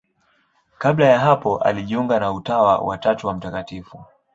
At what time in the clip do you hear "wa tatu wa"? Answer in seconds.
2.79-3.33